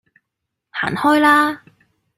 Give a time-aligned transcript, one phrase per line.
[0.71, 1.63] 行開啦